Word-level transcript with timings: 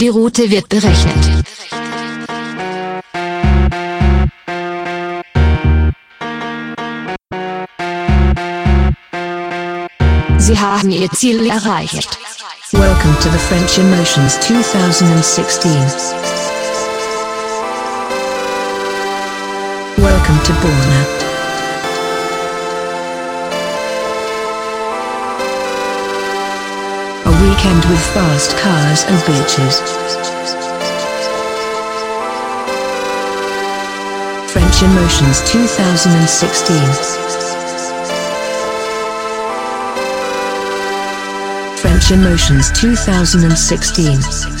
Die 0.00 0.10
Route 0.10 0.48
wird 0.48 0.68
berechnet. 0.68 1.24
Sie 10.38 10.56
haben 10.56 10.90
Ihr 10.92 11.10
Ziel 11.10 11.50
erreicht. 11.50 12.16
Welcome 12.70 13.16
to 13.22 13.28
the 13.28 13.38
French 13.48 13.76
Emotions 13.78 14.38
2016. 14.38 15.72
Welcome 19.96 20.42
to 20.44 20.52
Borna. 20.62 21.07
Weekend 27.58 27.84
with 27.86 28.00
fast 28.14 28.56
cars 28.56 29.04
and 29.08 29.18
beaches. 29.26 29.80
French 34.52 34.82
Emotions 34.82 35.40
2016. 35.50 36.76
French 41.78 42.10
Emotions 42.12 42.70
2016. 42.72 44.57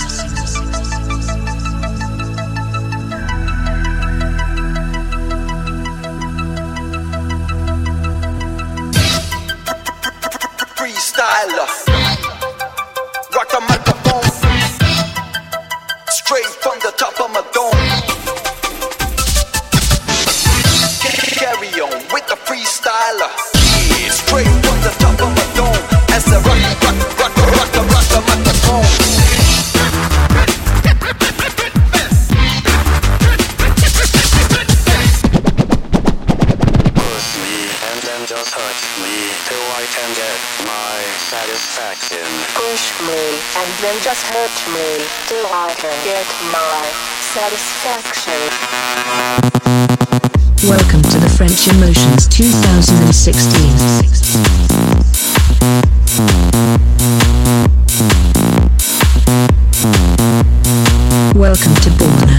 2016. 52.38 53.58
Welcome 61.34 61.74
to 61.74 61.90
Borna. 61.98 62.38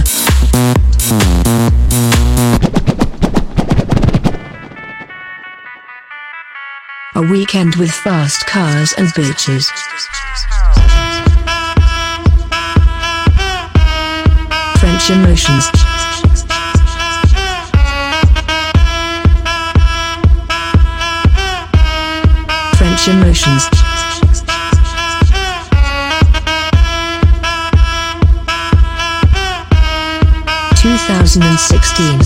A 7.15 7.21
weekend 7.29 7.75
with 7.75 7.91
fast 7.91 8.45
cars 8.45 8.93
and 8.97 9.13
beaches. 9.15 9.69
French 14.79 15.09
Emotions. 15.09 15.78
rich 22.99 23.07
emotions. 23.07 23.69
Two 30.75 30.97
thousand 31.07 31.43
and 31.43 31.59
sixteen. 31.59 32.19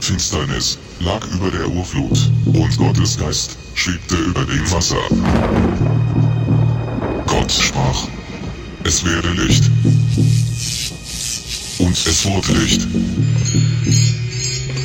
Finsternis 0.00 0.78
lag 1.00 1.24
über 1.32 1.50
der 1.50 1.66
Urflut, 1.66 2.30
und 2.46 2.76
Gottes 2.76 3.18
Geist 3.18 3.56
schwebte 3.74 4.16
über 4.16 4.44
dem 4.44 4.70
Wasser. 4.70 6.03
Werde 9.04 9.30
Licht. 9.32 9.70
Und 11.78 11.92
es 11.92 12.24
wurde 12.24 12.52
Licht. 12.52 12.86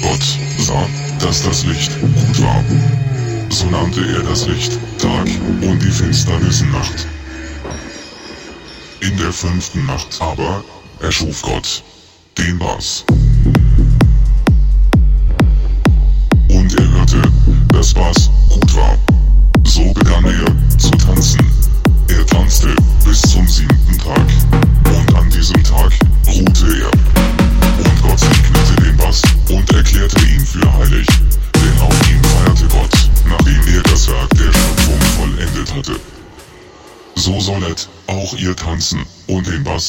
Gott 0.01 0.23
sah, 0.57 0.87
dass 1.19 1.43
das 1.43 1.65
Licht 1.65 1.91
gut 2.01 2.41
war. 2.41 2.63
So 3.49 3.69
nannte 3.69 4.01
er 4.01 4.23
das 4.23 4.47
Licht 4.47 4.79
Tag 4.99 5.27
und 5.61 5.79
die 5.81 5.91
Finsternis 5.91 6.61
Nacht. 6.71 7.07
In 9.01 9.15
der 9.17 9.31
fünften 9.31 9.85
Nacht 9.85 10.17
aber 10.19 10.63
erschuf 10.99 11.41
Gott 11.41 11.83
den 12.37 12.59
Bass. 12.59 13.05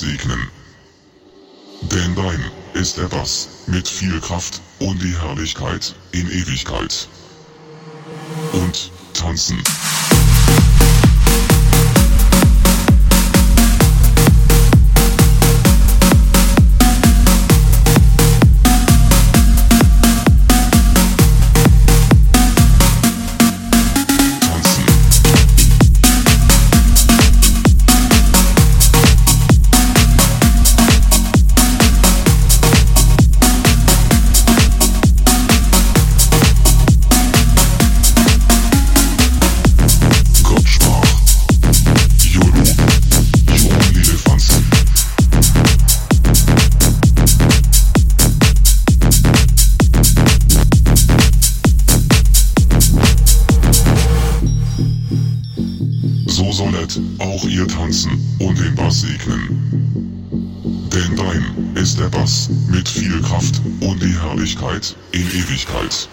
Segnen. 0.01 0.49
Denn 1.83 2.15
dein 2.15 2.45
ist 2.75 2.97
Bass 3.11 3.49
mit 3.67 3.89
viel 3.89 4.21
Kraft 4.21 4.61
und 4.79 5.03
die 5.03 5.17
Herrlichkeit 5.17 5.95
in 6.13 6.31
Ewigkeit. 6.31 7.09
Und. 8.53 8.91
Tanzen. 9.21 9.63
Herrlichkeit 64.51 64.97
in 65.13 65.29
Ewigkeit. 65.31 66.09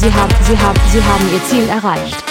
Sie, 0.00 0.10
haben 0.14 0.34
Sie, 0.44 0.56
haben 0.56 0.80
Sie 0.90 1.04
haben 1.04 1.30
Ihr 1.30 1.44
Ziel 1.44 1.68
erreicht. 1.68 2.29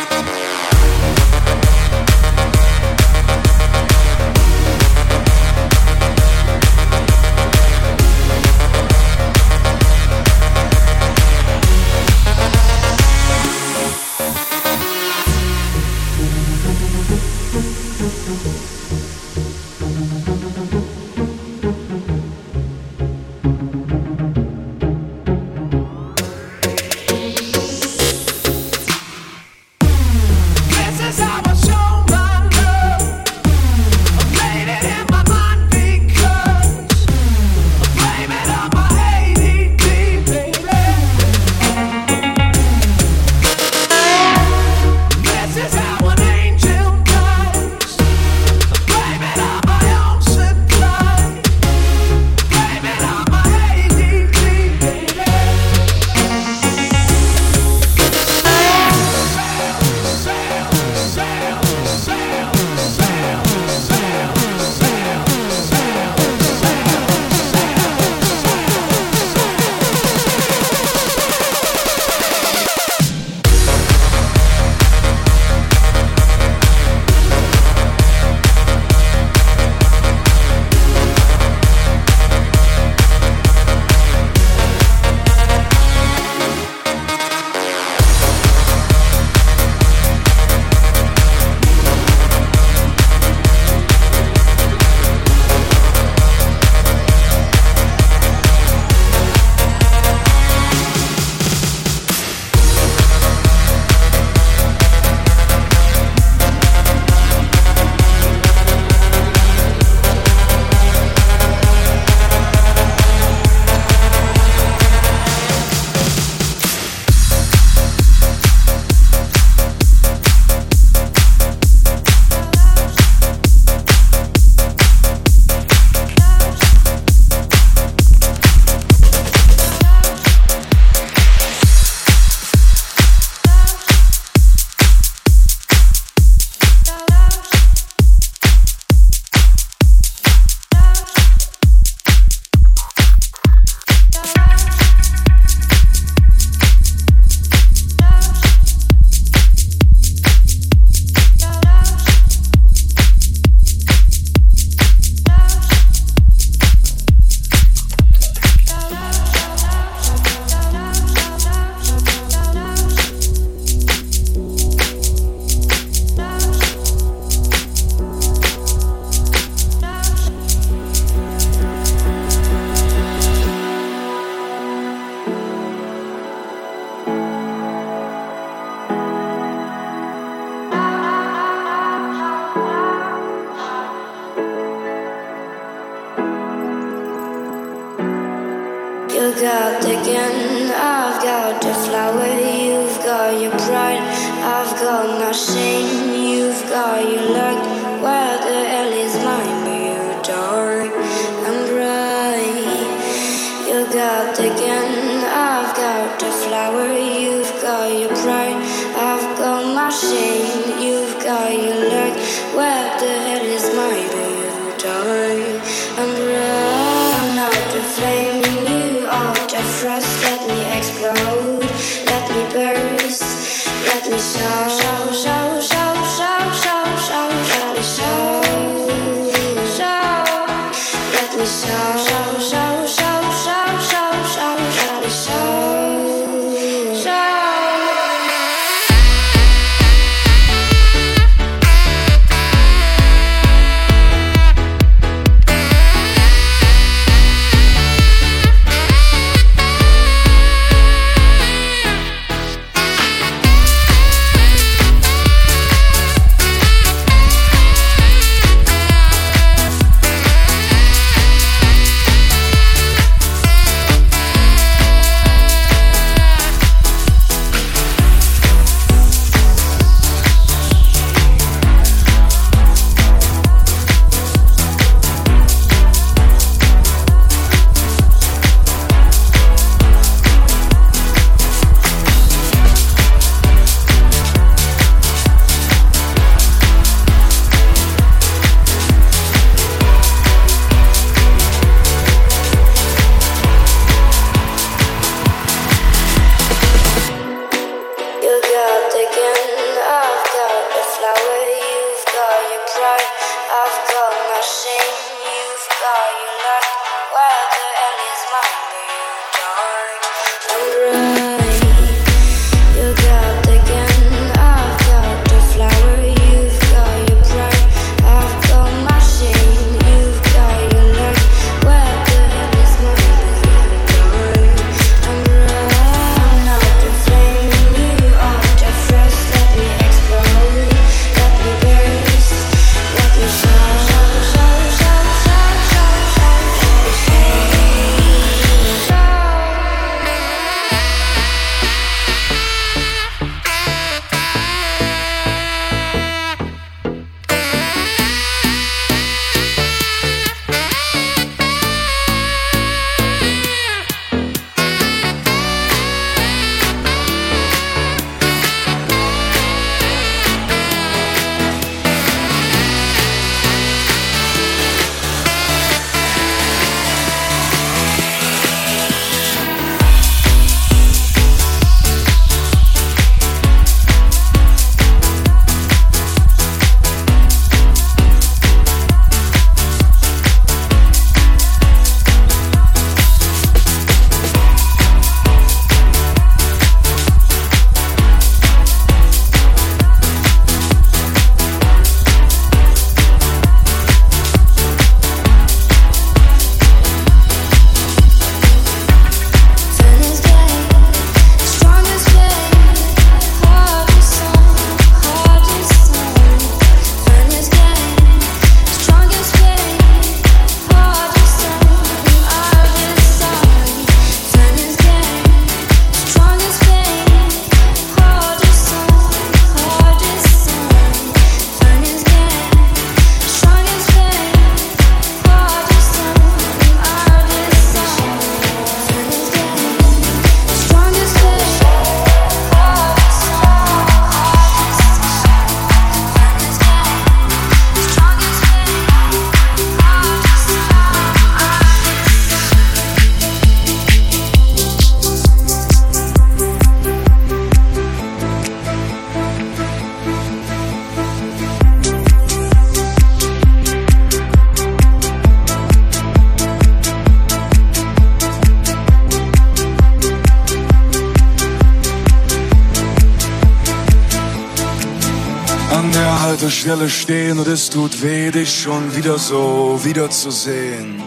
Stelle 466.69 466.87
stehen 466.87 467.39
und 467.39 467.47
es 467.47 467.67
tut 467.71 468.03
weh, 468.03 468.29
dich 468.29 468.61
schon 468.61 468.95
wieder 468.95 469.17
so 469.17 469.79
wiederzusehen. 469.83 471.01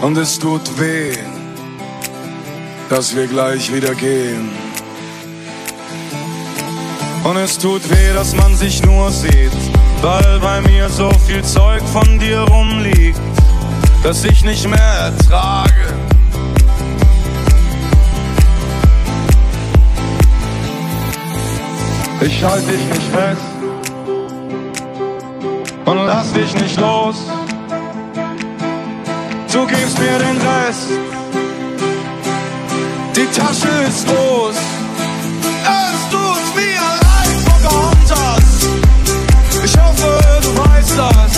Und 0.00 0.16
es 0.16 0.38
tut 0.38 0.62
weh, 0.80 1.12
dass 2.88 3.14
wir 3.14 3.26
gleich 3.26 3.70
wieder 3.70 3.94
gehen. 3.94 4.48
Und 7.22 7.36
es 7.36 7.58
tut 7.58 7.82
weh, 7.90 8.14
dass 8.14 8.34
man 8.34 8.56
sich 8.56 8.82
nur 8.82 9.10
sieht, 9.10 9.52
weil 10.00 10.40
bei 10.40 10.62
mir 10.62 10.88
so 10.88 11.10
viel 11.26 11.44
Zeug 11.44 11.82
von 11.92 12.18
dir 12.18 12.40
rumliegt, 12.48 13.20
dass 14.02 14.24
ich 14.24 14.42
nicht 14.42 14.66
mehr 14.70 15.12
ertrage. 15.18 15.92
Ich 22.22 22.42
halte 22.42 22.70
dich 22.70 22.86
nicht 22.86 23.02
fest 23.12 23.61
lass 26.22 26.32
dich 26.32 26.54
nicht 26.54 26.78
los. 26.80 27.16
Du 29.52 29.66
gibst 29.66 29.98
mir 29.98 30.18
den 30.18 30.36
Rest. 30.36 30.88
Die 33.16 33.26
Tasche 33.38 33.68
ist 33.88 34.06
groß. 34.06 34.56
Es 34.56 36.00
tut 36.10 36.44
mir 36.56 36.86
leid, 37.06 37.38
Pocahontas. 37.44 38.68
Ich 39.64 39.76
hoffe, 39.78 40.10
du 40.42 40.50
weißt 40.58 40.98
das. 40.98 41.31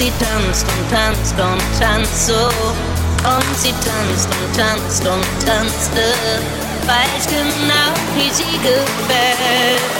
sie 0.00 0.10
tanzt 0.18 0.66
und 0.66 0.90
tanzt 0.90 1.34
und 1.38 1.80
tanzt 1.80 2.26
so. 2.26 2.32
Und 2.32 3.58
sie 3.58 3.72
tanzt 3.72 4.28
und 4.30 4.56
tanzt 4.56 5.06
und 5.06 5.46
tanzte, 5.46 6.14
weiß 6.86 7.26
genau, 7.28 7.92
wie 8.16 8.30
sie 8.32 8.58
gefällt. 8.58 9.99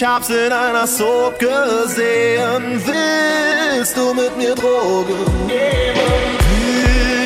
Ich 0.00 0.06
hab's 0.06 0.30
in 0.30 0.50
einer 0.50 0.86
Soap 0.86 1.38
gesehen. 1.38 2.80
Willst 2.86 3.94
du 3.94 4.14
mit 4.14 4.34
mir 4.38 4.54
Drogen 4.54 5.46
nehmen? 5.46 6.38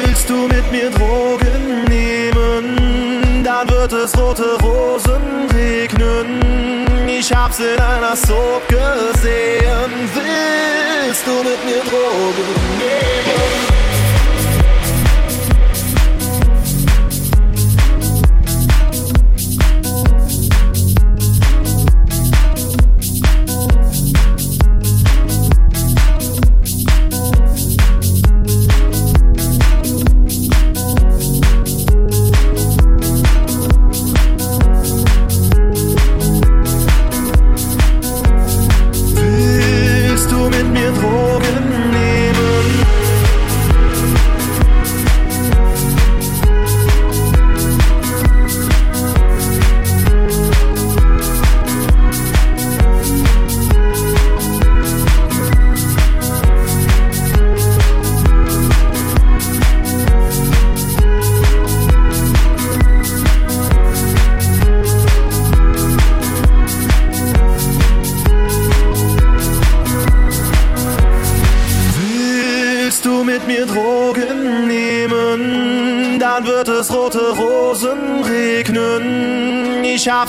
Willst 0.04 0.28
du 0.28 0.48
mit 0.48 0.72
mir 0.72 0.90
Drogen 0.90 1.84
nehmen? 1.88 3.44
Dann 3.44 3.70
wird 3.70 3.92
es 3.92 4.18
rote 4.18 4.58
Rosen 4.60 5.48
regnen. 5.54 7.06
Ich 7.06 7.32
hab's 7.32 7.60
in 7.60 7.78
einer 7.78 8.16
Soap 8.16 8.66
gesehen. 8.66 9.92
Willst 10.12 11.24
du 11.28 11.44
mit 11.44 11.64
mir 11.64 11.80
Drogen 11.88 12.54
nehmen? 12.80 13.73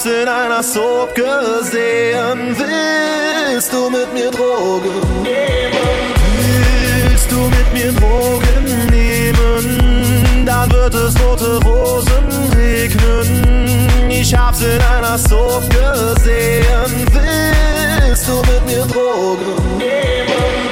In 0.05 0.27
einer 0.27 0.61
Soap 0.61 1.15
gesehen. 1.15 2.55
Willst 2.57 3.73
du 3.73 3.89
mit 3.89 4.13
mir 4.13 4.29
Drogen 4.29 5.23
nehmen? 5.23 6.13
Willst 7.07 7.31
du 7.31 7.39
mit 7.49 7.73
mir 7.73 7.91
Drogen 7.93 8.87
nehmen? 8.91 10.45
Dann 10.45 10.71
wird 10.71 10.93
es 10.93 11.15
rote 11.21 11.59
Rosen 11.65 12.25
regnen. 12.55 14.09
Ich 14.09 14.35
hab's 14.35 14.61
in 14.61 14.81
einer 14.81 15.17
Soap 15.17 15.63
gesehen. 15.69 17.07
Willst 17.11 18.27
du 18.27 18.41
mit 18.51 18.65
mir 18.65 18.85
Drogen 18.85 19.77
nehmen? 19.77 20.64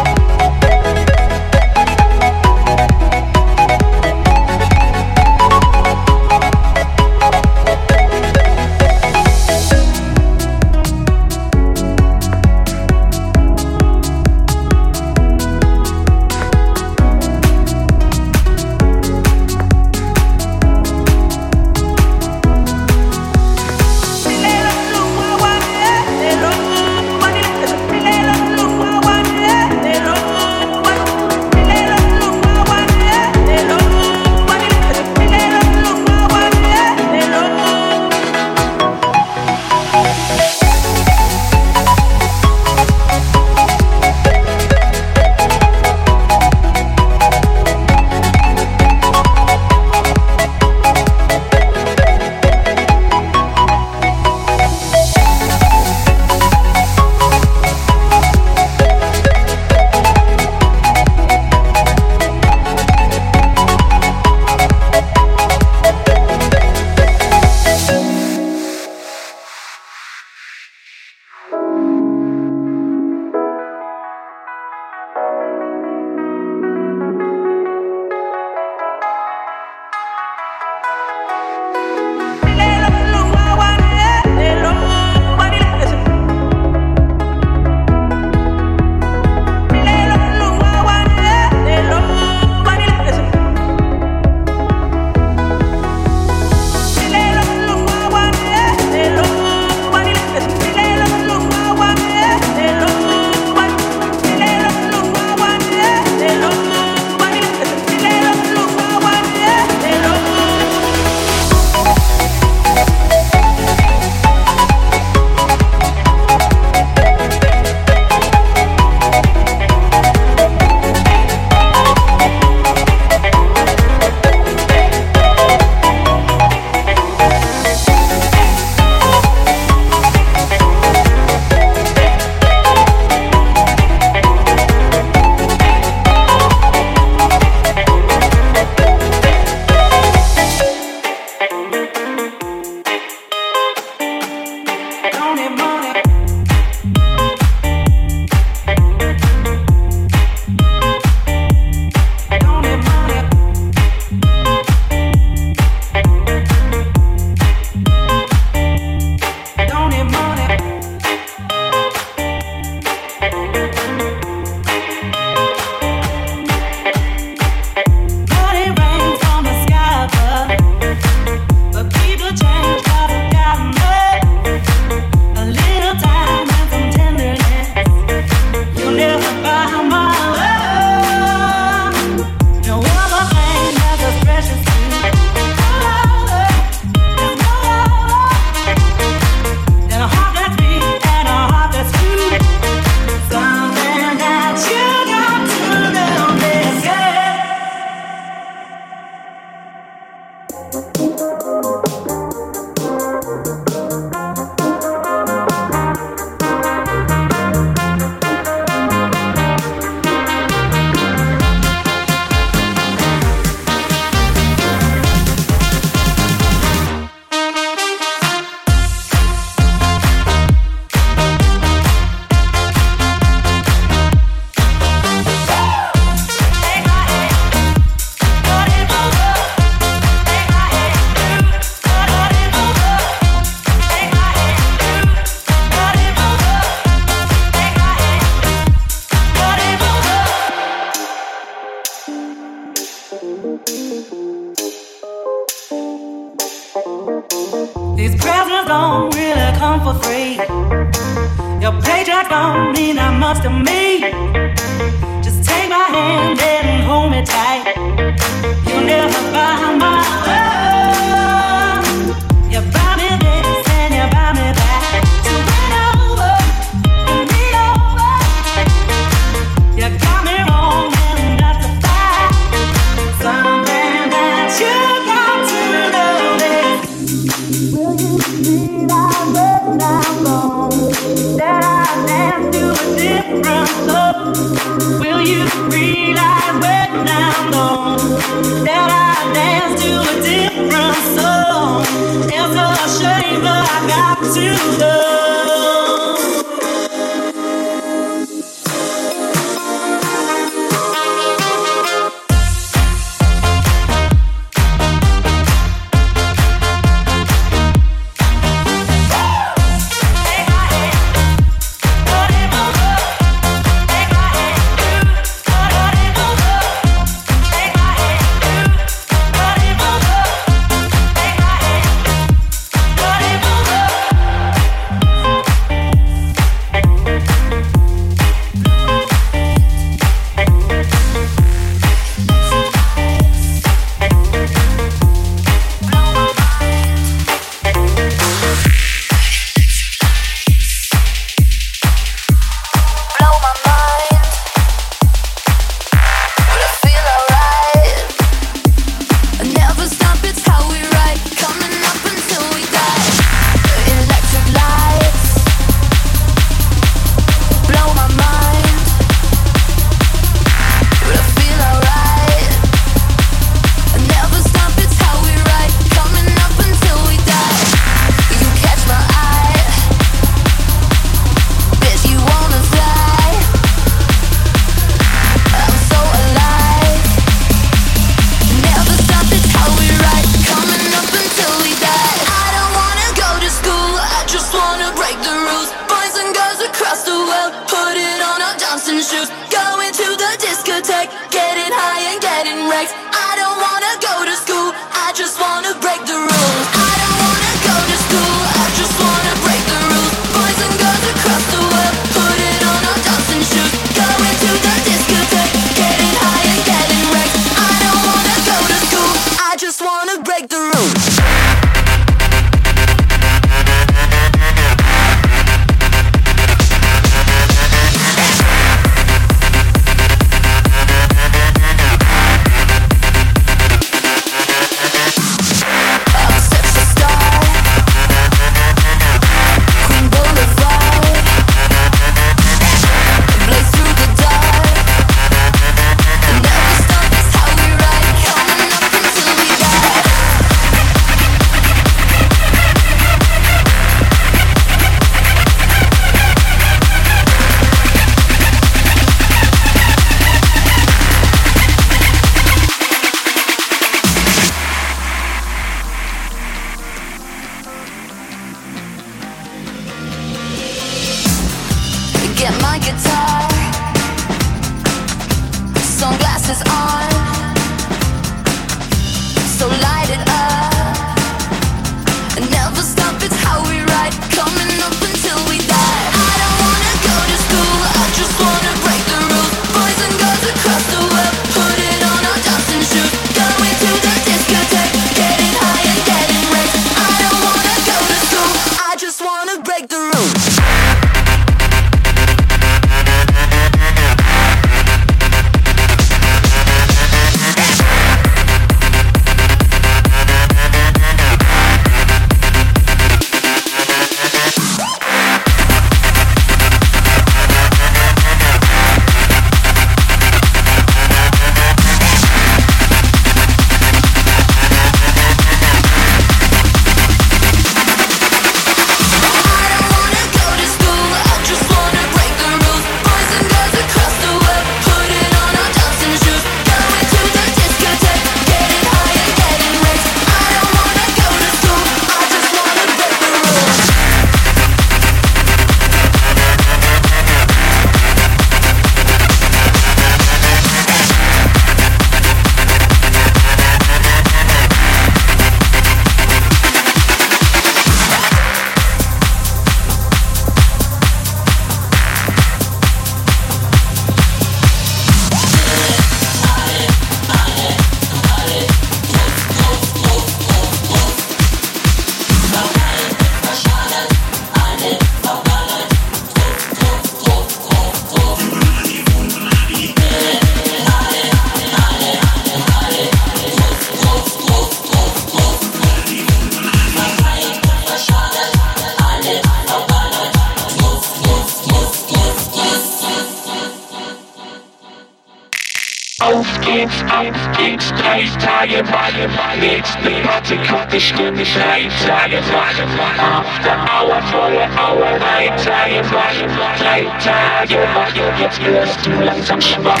Geht's 586.60 587.02
ab, 587.10 587.26
geht's 587.56 587.88
drei 588.00 588.24
Tage, 588.38 588.82
warte, 588.92 589.28
nächste 589.60 590.10
Party 590.26 590.56
kommt 590.68 590.92
die 590.92 591.00
Stunde, 591.00 591.42
drei 591.42 591.88
Tage, 592.06 592.38
warte, 592.52 592.84
after 593.18 593.76
hour, 593.88 594.22
volle 594.30 594.68
Hour, 594.76 595.18
drei 595.18 595.48
Tage, 595.56 596.02
warte, 596.12 596.46
drei 596.78 597.02
Tage, 597.18 597.78
warte, 597.94 598.22
jetzt 598.40 598.62
wirst 598.64 599.06
du 599.06 599.10
langsam 599.24 599.60
schwach, 599.60 600.00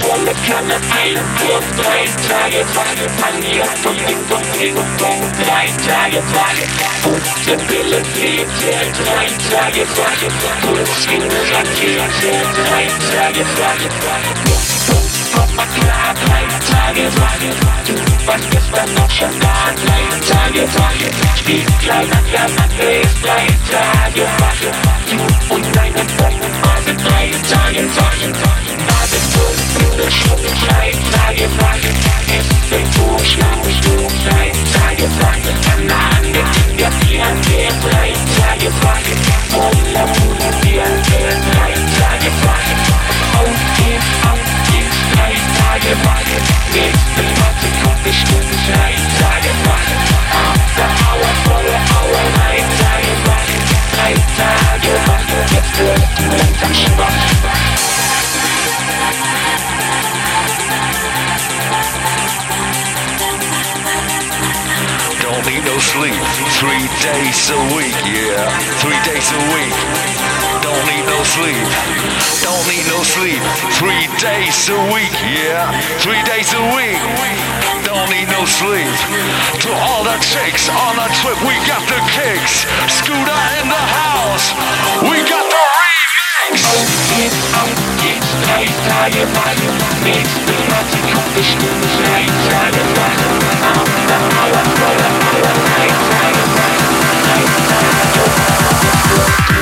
volle 0.00 0.32
Kanne, 0.46 0.76
ein 0.76 1.16
Wurf, 1.40 1.66
drei 1.76 2.06
Tage, 2.28 2.64
warte, 2.74 3.06
paniert, 3.20 3.68
und 3.84 3.98
ding, 4.08 4.22
und 4.30 4.60
ding, 4.60 4.74
ding, 4.74 5.22
drei 5.44 5.66
Tage, 5.84 6.22
warte, 6.32 6.64
gute 7.02 7.64
Pille, 7.66 8.04
Fete, 8.04 8.46
drei 9.04 9.26
Tage, 9.50 9.86
warte, 9.96 10.28
kurz 10.62 11.06
in 11.06 11.22
Rakete, 11.22 11.96
der 11.96 12.10
Schule, 12.12 12.46
drei 12.54 12.86
Tage, 13.10 13.44
warte, 13.56 14.75
Tage, 15.56 15.72
drei 16.14 16.44
Tage, 38.36 38.70
warte, 38.76 39.10
voller 39.50 40.06
Pula, 40.12 40.46
Tage, 45.76 45.94
warte, 46.04 46.36
nächste 46.72 47.22
Party 47.38 47.68
kommt 47.84 48.02
bestimmt, 48.02 48.50
drei 48.66 48.92
Tage, 49.20 49.52
warte, 49.66 49.94
after 50.32 50.88
hour, 51.04 51.30
volle 51.44 51.76
Hour, 51.92 52.22
drei 52.32 52.56
Tage, 52.80 53.12
warte, 53.26 53.56
drei 53.92 54.12
Tage, 54.38 54.92
warte, 55.04 55.36
jetzt 55.54 55.74
wirst 55.78 56.16
du 56.16 56.24
langsam 56.34 56.72
schwach, 56.74 57.75
Don't 65.26 65.42
need 65.42 65.64
no 65.66 65.76
sleep. 65.82 66.14
Three 66.62 66.86
days 67.02 67.50
a 67.50 67.58
week, 67.74 67.98
yeah. 68.06 68.46
Three 68.78 68.94
days 69.02 69.26
a 69.34 69.42
week. 69.58 69.74
Don't 70.62 70.86
need 70.86 71.02
no 71.02 71.18
sleep. 71.26 71.66
Don't 72.46 72.62
need 72.70 72.86
no 72.86 73.02
sleep. 73.02 73.42
Three 73.74 74.06
days 74.22 74.70
a 74.70 74.78
week, 74.94 75.10
yeah. 75.26 75.66
Three 75.98 76.22
days 76.30 76.54
a 76.54 76.62
week. 76.78 77.02
Don't 77.82 78.06
need 78.06 78.30
no 78.30 78.46
sleep. 78.46 78.86
To 79.66 79.70
all 79.74 80.04
the 80.06 80.14
chicks 80.22 80.70
on 80.70 80.94
a 80.94 81.10
trip, 81.18 81.38
we 81.42 81.58
got 81.66 81.82
the 81.90 81.98
kicks. 82.14 82.62
Scooter 82.86 83.42
in 83.58 83.66
the 83.66 83.84
house. 83.98 84.54
We 85.10 85.26
got 85.26 85.42
the 85.50 85.85
remix. 86.48 86.96
geht's, 87.16 87.36
auf 87.54 87.70
geht's, 88.02 88.30
drei 88.44 88.64
Tage, 88.88 89.26
warte, 89.34 89.66
nächste 90.04 90.52
Party 90.68 90.98
kommt 91.12 91.34
bestimmt, 91.34 91.84
drei 92.02 92.24
Tage, 92.48 92.80
warte, 92.96 93.26
after 93.74 94.18
hour, 94.36 94.62
volle 94.78 95.08
Hour, 95.26 95.52
drei 95.66 95.88
Tage, 95.88 96.42
warte, 96.56 96.84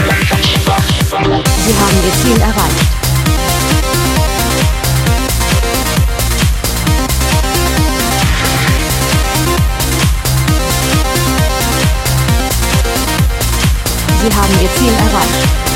drei 0.05 0.21
Tage, 0.29 0.45
schwach. 0.45 0.89
Sie 1.65 1.75
haben 1.75 1.99
Ihr 2.05 2.15
Ziel 2.23 2.41
erreicht. 2.41 2.83
Sie 14.21 14.31
haben 14.35 14.55
Ihr 14.63 14.73
Ziel 14.75 14.95
erreicht. 14.95 15.74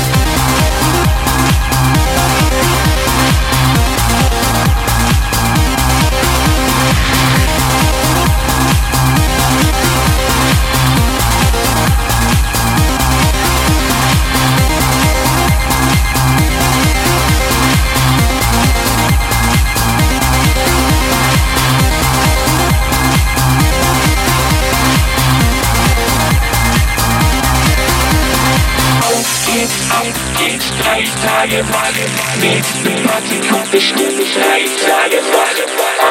Tage, 31.39 31.63
warte, 31.71 32.03
nächste 32.41 32.89
Party 33.07 33.39
kommt 33.47 33.71
bestimmt, 33.71 34.19
drei 34.35 34.67
Tage, 34.83 35.19
warte, 35.31 35.63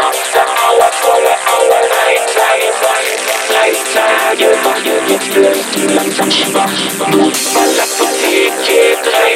after 0.08 0.44
hour, 0.64 0.88
volle 1.02 1.34
Hour, 1.52 1.80
drei 1.92 2.14
Tage, 2.32 2.68
warte, 2.80 3.12
drei 3.50 3.70
Tage, 3.92 4.48
warte, 4.64 4.92
jetzt 5.06 5.30
wirst 5.34 5.70
du 5.76 5.80
langsam 5.94 6.30
schwach, 6.30 6.76
Notfallapotheke, 7.10 8.80
drei 9.04 9.27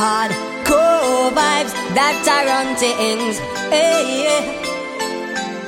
Hardcore 0.00 1.28
vibes 1.36 1.74
that 1.92 2.24
are 2.24 2.48
on 2.58 2.74
things. 2.76 3.36
Hey, 3.68 4.24
yeah. 4.24 4.42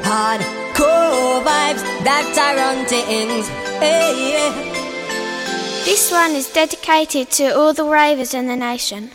Hardcore 0.08 1.44
vibes 1.44 1.82
that 2.06 2.32
are 2.40 2.58
on 2.70 2.86
things. 2.86 3.46
Hey, 3.78 4.32
yeah. 4.32 5.84
This 5.84 6.10
one 6.10 6.30
is 6.30 6.50
dedicated 6.50 7.30
to 7.32 7.54
all 7.54 7.74
the 7.74 7.84
ravers 7.84 8.32
in 8.32 8.46
the 8.46 8.56
nation. 8.56 9.10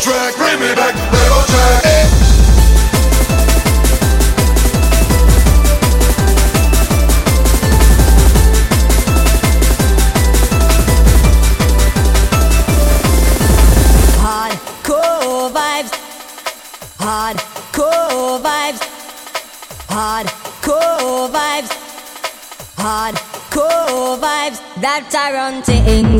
track, 0.00 0.34
bring 0.36 0.58
me 0.60 0.74
back, 0.74 0.94
rebel 1.12 1.42
track. 1.46 1.84
Hey. 1.84 2.06
hardcore 16.98 18.40
vibes, 18.40 18.82
hardcore 19.88 21.28
vibes, 21.36 21.72
hardcore 22.76 24.18
vibes. 24.18 24.58
That 24.80 25.10
Tyrant 25.10 25.66
thing. 25.66 26.19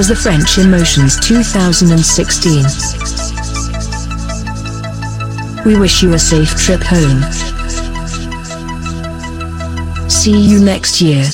was 0.00 0.08
the 0.08 0.16
French 0.16 0.56
Emotions 0.56 1.20
2016. 1.20 2.64
We 5.66 5.78
wish 5.78 6.02
you 6.02 6.14
a 6.14 6.18
safe 6.18 6.54
trip 6.56 6.80
home. 6.82 7.20
See 10.08 10.40
you 10.40 10.58
next 10.58 11.02
year. 11.02 11.24